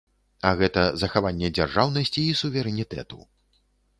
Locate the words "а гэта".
0.51-0.85